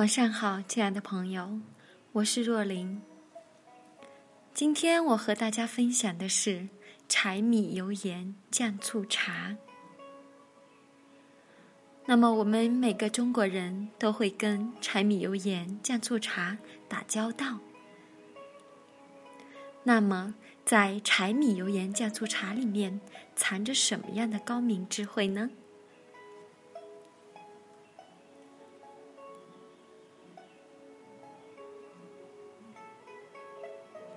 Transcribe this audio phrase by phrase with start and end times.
[0.00, 1.60] 晚上好，亲爱的朋友，
[2.12, 3.02] 我是若琳。
[4.54, 6.70] 今天我和大家分享的是
[7.06, 9.54] 柴米油盐酱醋茶。
[12.06, 16.56] 那么，我们每个中国人都会跟柴米油盐酱醋茶
[16.88, 17.58] 打交道。
[19.82, 22.98] 那么，在柴米油盐酱醋茶里面
[23.36, 25.50] 藏着什么样的高明智慧呢？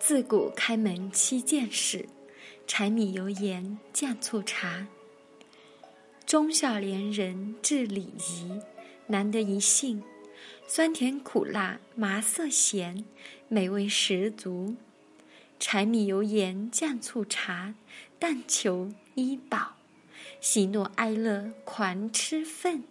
[0.06, 2.10] 自古开门七件事，
[2.68, 4.86] 柴米油盐酱醋茶。
[6.26, 8.60] 忠孝廉人治礼仪，
[9.08, 10.04] 难得一幸。
[10.68, 13.06] 酸甜苦辣麻涩咸，
[13.48, 14.76] 美味十足。
[15.58, 17.74] 柴米油盐酱醋茶，
[18.20, 19.78] 但求医饱。
[20.42, 22.84] 喜怒哀乐狂吃粪，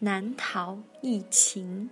[0.00, 1.88] 难逃疫情。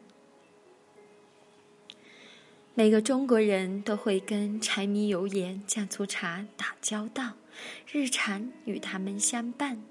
[2.79, 7.33] 每个中国人都会跟柴米油盐酱醋茶打交道，
[7.91, 9.83] 日常与他们相伴，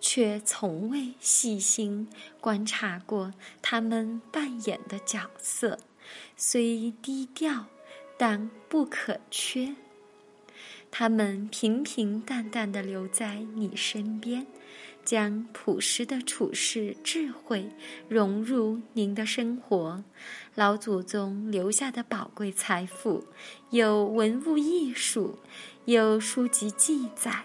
[0.00, 2.08] 却从未细心
[2.40, 5.78] 观察过他们扮演的角色。
[6.36, 7.66] 虽低调，
[8.18, 9.76] 但不可缺。
[10.90, 14.48] 他们平平淡淡的留在你身边。
[15.04, 17.68] 将朴实的处世智慧
[18.08, 20.02] 融入您的生活，
[20.54, 23.24] 老祖宗留下的宝贵财富，
[23.70, 25.38] 有文物艺术，
[25.84, 27.44] 有书籍记载，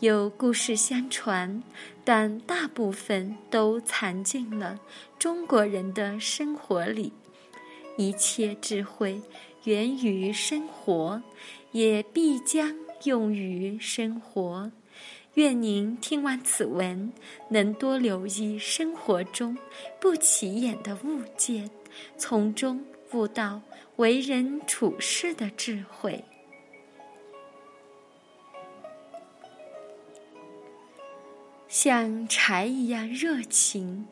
[0.00, 1.62] 有故事相传，
[2.04, 4.80] 但大部分都藏进了
[5.18, 7.12] 中国人的生活里。
[7.96, 9.22] 一切智慧
[9.64, 11.22] 源于生活，
[11.72, 14.70] 也必将用于生活。
[15.36, 17.12] 愿您听完此文，
[17.50, 19.58] 能多留意生活中
[20.00, 21.70] 不起眼的物件，
[22.16, 23.60] 从中悟到
[23.96, 26.24] 为人处事的智慧。
[31.68, 34.06] 像柴一样热情，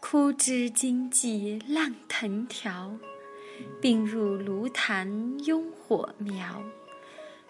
[0.00, 2.98] 枯枝经济浪藤条，
[3.80, 6.60] 并入炉膛拥火苗。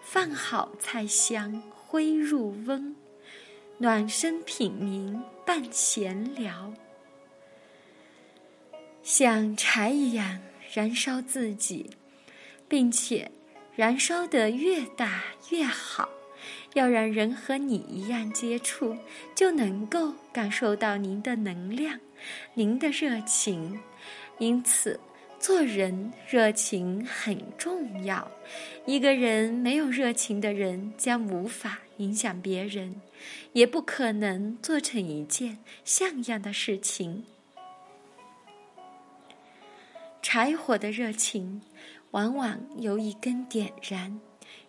[0.09, 2.95] 饭好菜香挥入温，
[3.79, 6.73] 暖身品茗伴闲聊。
[9.03, 10.39] 像柴一样
[10.73, 11.89] 燃烧自己，
[12.69, 13.29] 并且
[13.75, 16.07] 燃烧得越大越好。
[16.73, 18.95] 要让人和你一样接触，
[19.35, 21.99] 就能够感受到您的能量，
[22.53, 23.81] 您的热情。
[24.39, 25.01] 因此。
[25.39, 28.29] 做人热情很重要，
[28.85, 32.99] 一个人没有热情的人将无法影响别人，
[33.53, 37.23] 也不可能做成一件像样的事情。
[40.21, 41.61] 柴火的热情，
[42.11, 44.19] 往往由一根点燃，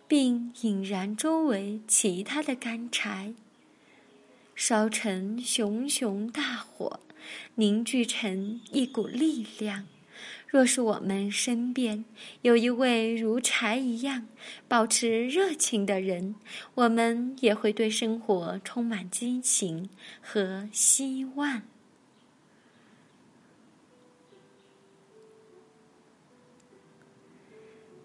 [0.07, 3.34] 并引燃周围其他的干柴，
[4.55, 7.01] 烧成熊熊大火，
[7.57, 9.87] 凝聚成一股力量。
[10.50, 12.06] 若是我们身边
[12.41, 14.28] 有一位如柴一样
[14.66, 16.36] 保持热情的人，
[16.75, 19.91] 我们也会对生活充满激情
[20.22, 21.62] 和希望。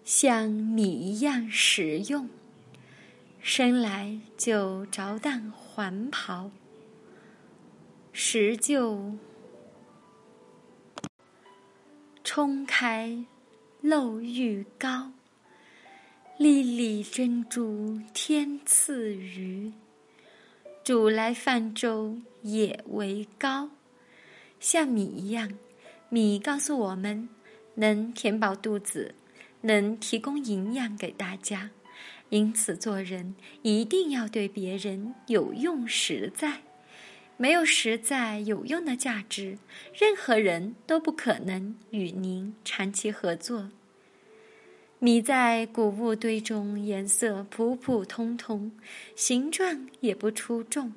[0.04, 2.28] 像米一样实用，
[3.40, 6.50] 生来就着当黄袍，
[8.12, 9.14] 实就。
[12.36, 13.24] 冲开
[13.80, 15.12] 漏玉膏，
[16.36, 19.72] 粒粒珍珠天赐予。
[20.82, 23.70] 煮来泛舟也为高，
[24.58, 25.48] 像米一样，
[26.08, 27.28] 米告诉我们
[27.76, 29.14] 能填饱肚子，
[29.60, 31.70] 能提供营养给大家。
[32.30, 36.62] 因此，做人一定要对别人有用实在。
[37.36, 39.58] 没有实在有用的价值，
[39.92, 43.70] 任何人都不可能与您长期合作。
[45.00, 48.70] 米在谷物堆中颜色普普通通，
[49.16, 50.92] 形状也不出众，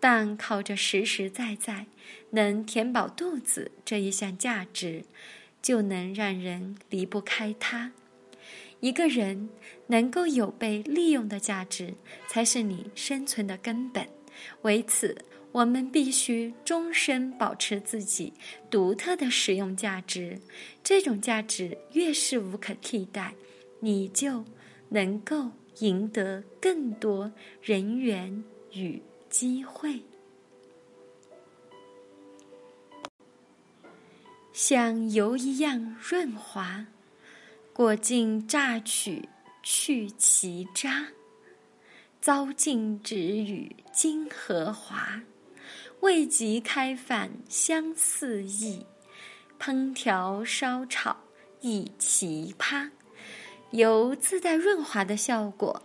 [0.00, 1.86] 但靠着实实在在
[2.30, 5.04] 能填饱肚子这一项价值，
[5.60, 7.92] 就能让人离不开它。
[8.80, 9.50] 一个人
[9.88, 11.92] 能够有被利用的价值，
[12.26, 14.08] 才是你生存的根本。
[14.62, 15.14] 为此。
[15.52, 18.32] 我们必须终身保持自己
[18.70, 20.40] 独特的使用价值，
[20.82, 23.34] 这种价值越是无可替代，
[23.80, 24.44] 你就
[24.88, 25.50] 能够
[25.80, 30.00] 赢得更多人缘与机会。
[34.52, 36.86] 像油一样润滑，
[37.72, 39.28] 裹尽榨取
[39.62, 41.08] 去其渣，
[42.20, 45.22] 糟尽止语金和华，
[46.00, 48.86] 未及开饭香四溢，
[49.58, 51.16] 烹调烧炒
[51.60, 52.90] 一奇葩。
[53.72, 55.82] 油自带润滑的效果，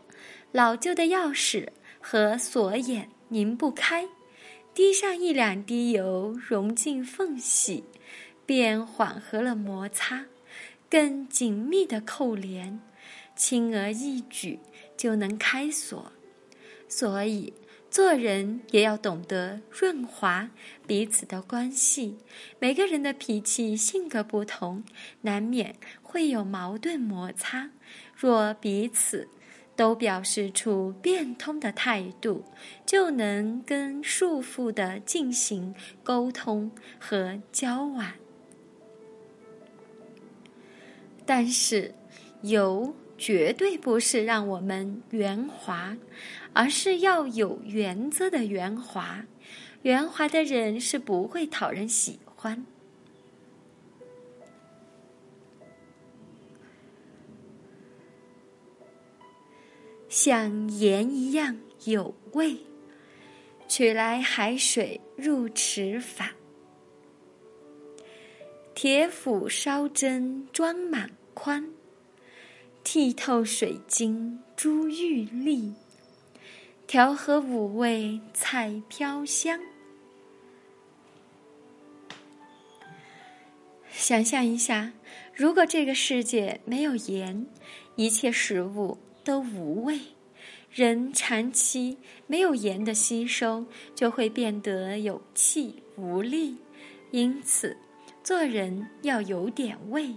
[0.51, 1.67] 老旧的钥匙
[2.00, 4.07] 和锁眼拧不开，
[4.73, 7.83] 滴上一两滴油融进缝隙，
[8.45, 10.25] 便缓和了摩擦，
[10.89, 12.79] 更紧密的扣连，
[13.35, 14.59] 轻而易举
[14.95, 16.12] 就能开锁。
[16.88, 17.53] 所以
[17.95, 20.51] 做人也要懂得润滑
[20.86, 22.18] 彼此的关系。
[22.59, 24.83] 每个人的脾气性格不同，
[25.21, 27.69] 难免会有矛盾摩擦。
[28.13, 29.30] 若彼此
[29.77, 32.44] 都表示出变通的态度，
[32.86, 36.69] 就能跟束缚的进行沟通
[37.00, 38.12] 和交往。
[41.25, 41.95] 但是，
[42.41, 45.95] 油绝对不是让我们圆滑，
[46.55, 49.25] 而是要有原则的圆滑。
[49.81, 52.65] 圆滑的人是不会讨人喜欢。
[60.07, 62.55] 像盐一样有味，
[63.67, 66.31] 取来海水入池法。
[68.73, 71.67] 铁釜烧针装满筐，
[72.83, 75.73] 剔透水晶珠玉粒，
[76.87, 79.59] 调和五味菜飘香。
[83.91, 84.93] 想象一下，
[85.33, 87.47] 如果这个世界没有盐，
[87.95, 88.97] 一切食物。
[89.25, 89.99] 都无味，
[90.69, 91.97] 人长期
[92.27, 93.65] 没有盐的吸收，
[93.95, 96.57] 就会变得有气无力。
[97.09, 97.75] 因此，
[98.23, 100.13] 做人要有点味。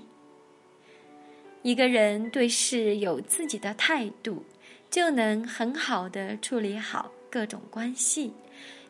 [1.63, 4.45] 一个人对事有自己的态度，
[4.91, 8.33] 就能很好的处理好各种关系。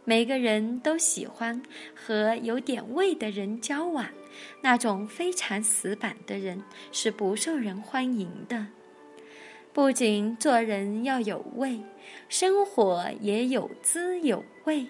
[0.04, 1.62] 每个人都喜欢
[1.94, 4.08] 和有点味的人交往，
[4.62, 6.62] 那种非常死板的人
[6.92, 8.68] 是不受人欢迎的。
[9.74, 11.80] 不仅做人要有味，
[12.28, 14.86] 生活也有滋有味。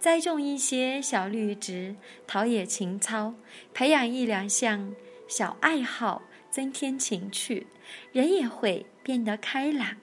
[0.00, 1.94] 栽种一些小绿植，
[2.26, 3.34] 陶冶情操，
[3.72, 4.94] 培养一两项
[5.28, 7.66] 小爱好，增添情趣，
[8.10, 9.96] 人也会变得开朗，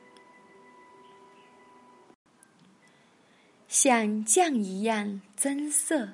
[3.79, 6.09] 像酱一样增色。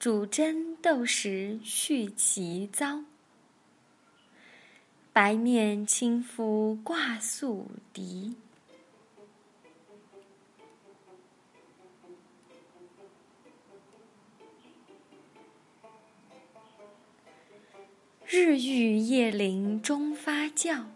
[0.00, 3.04] 煮蒸豆时去其糟。
[5.12, 8.34] 白面轻敷挂素涤，
[18.26, 20.86] 日浴夜灵中发酵，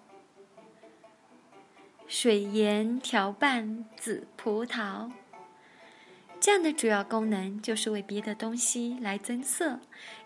[2.08, 5.12] 水盐调拌紫葡萄。
[6.48, 9.78] 这样的主要功能就是为别的东西来增色，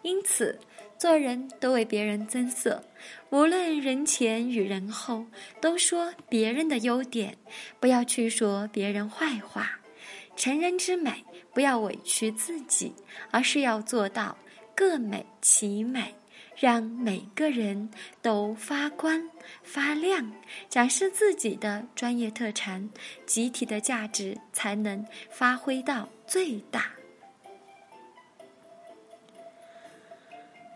[0.03, 0.57] 因此
[0.97, 2.85] 做人都为别人增色，
[3.31, 5.27] 无论人前与人后，
[5.61, 7.37] 都说别人的优点，
[7.81, 9.81] 不要去说别人坏话。
[10.37, 12.95] 成人之美，不要委屈自己，
[13.33, 14.39] 而是要做到
[14.77, 16.15] 各美其美。
[16.63, 17.91] 让每个人
[18.23, 19.29] 都发光
[19.65, 20.31] 发亮，
[20.69, 22.89] 展示自己的专业特长，
[23.27, 26.93] 集体的价值才能发挥到最大。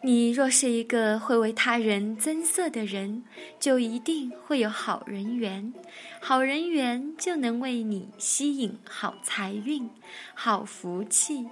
[0.03, 3.23] 你若是一个会为他人增色的人，
[3.61, 5.73] 就一定会有好人缘，
[6.21, 9.89] 好人缘就能为你吸引好财运、
[10.35, 11.47] 好福气。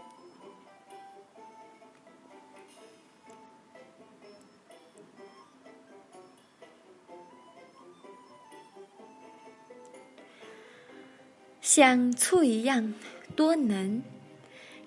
[11.77, 12.95] 像醋一样
[13.35, 14.01] 多能，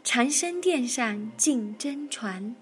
[0.06, 2.56] 长生殿上竞争传。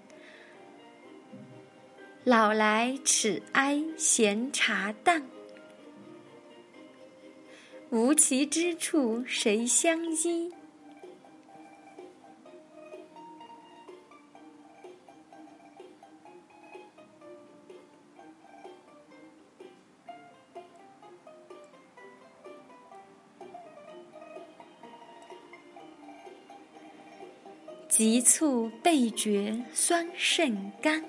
[2.24, 5.22] 老来齿哀闲茶淡，
[7.90, 10.52] 无奇之处谁相依？
[27.96, 31.02] 急促倍觉酸肾甘，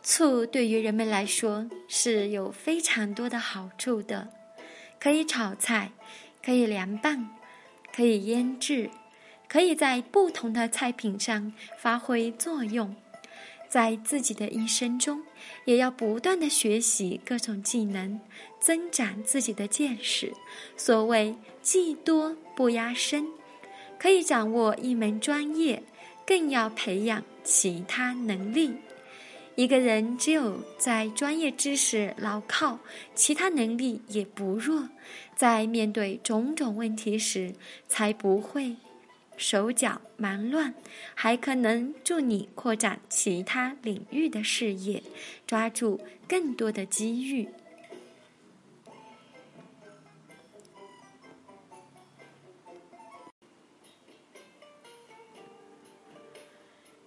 [0.00, 4.28] 醋对于人们来说是有非常多的好处的，
[5.00, 5.90] 可以炒菜，
[6.40, 7.30] 可以凉拌，
[7.92, 8.88] 可以腌制，
[9.48, 12.94] 可以在不同的菜品上发挥作用。
[13.68, 15.22] 在自己的一生中，
[15.64, 18.20] 也要不断的学习各种技能，
[18.58, 20.32] 增长自己的见识。
[20.76, 23.26] 所谓“技多不压身”，
[23.98, 25.82] 可以掌握一门专业，
[26.26, 28.72] 更要培养其他能力。
[29.54, 32.78] 一个人只有在专业知识牢靠，
[33.14, 34.88] 其他能力也不弱，
[35.34, 37.52] 在面对种种问题时，
[37.88, 38.76] 才不会。
[39.38, 40.74] 手脚忙乱，
[41.14, 45.02] 还可能助你扩展其他领域的事业，
[45.46, 47.48] 抓住更多的机遇。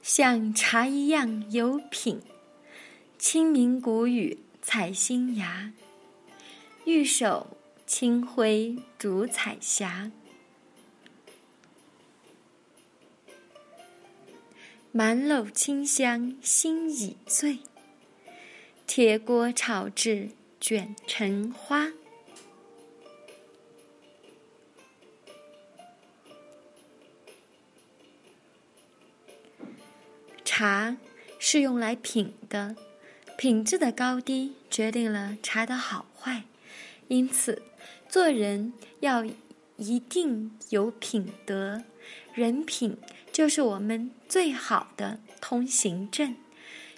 [0.02, 2.22] 像茶一样有品，
[3.18, 5.72] 清明谷雨采新芽，
[6.86, 10.12] 玉手清辉烛彩霞。
[14.94, 17.60] 满篓清香心已醉，
[18.86, 21.94] 铁锅炒制卷成花。
[30.44, 30.98] 茶
[31.40, 32.76] 是用来品的，
[33.38, 36.44] 品质的高低决定了茶的好坏，
[37.08, 37.62] 因此
[38.10, 39.24] 做人要
[39.78, 41.82] 一定有品德，
[42.34, 42.98] 人品。
[43.32, 46.36] 就是我们最好的通行证。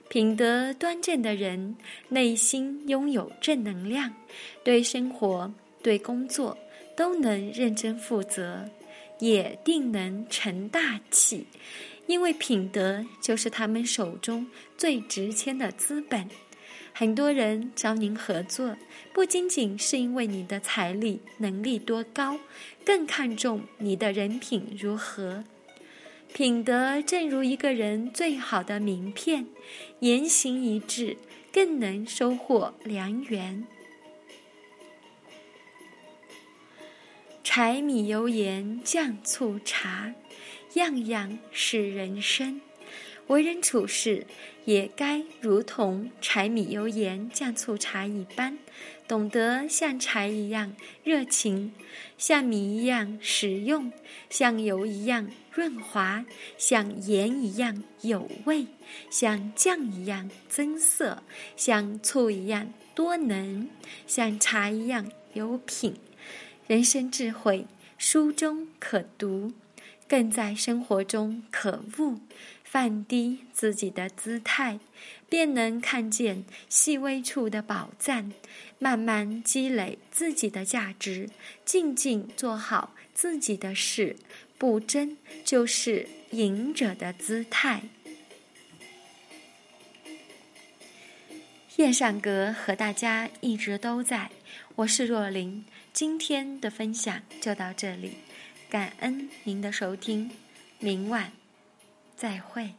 [0.09, 1.75] 品德端正的人，
[2.09, 4.13] 内心拥有正能量，
[4.63, 6.57] 对生活、对工作
[6.95, 8.69] 都能认真负责，
[9.19, 11.45] 也定能成大器。
[12.05, 14.45] 因为品德就是他们手中
[14.77, 16.29] 最值钱的资本。
[16.91, 18.75] 很多人找您合作，
[19.13, 22.37] 不仅仅是因为你的财力能力多高，
[22.85, 25.43] 更看重你的人品如何。
[26.33, 29.45] 品德正如一个人最好的名片，
[29.99, 31.15] 言行一致，
[31.51, 33.67] 更能收获良缘。
[37.43, 40.15] 柴米油盐酱醋茶，
[40.73, 42.59] 样样是人生。
[43.27, 44.25] 为人处事，
[44.65, 48.57] 也该如同柴米油盐酱醋茶一般，
[49.07, 51.74] 懂得像柴一样热情，
[52.17, 53.91] 像米一样实用，
[54.29, 56.25] 像油一样润滑，
[56.57, 58.67] 像盐一样有味，
[59.10, 61.22] 像酱一样增色，
[61.55, 63.67] 像醋一样多能，
[64.07, 65.95] 像茶一样有品。
[66.67, 67.67] 人生智慧，
[67.98, 69.51] 书中可读，
[70.07, 72.19] 更在生活中可悟。
[72.63, 74.79] 放低自己的姿态，
[75.33, 78.31] 便能看见细微处的宝藏，
[78.77, 81.27] 慢慢积累自己的价值，
[81.65, 84.15] 静静做好自己的事，
[84.59, 87.81] 不争就是赢者的姿态。
[91.77, 94.29] 燕上阁和大家一直都在，
[94.75, 98.11] 我是若琳，今天的分享就到这里，
[98.69, 100.29] 感恩您的收听，
[100.77, 101.31] 明晚。
[102.15, 102.69] 再会。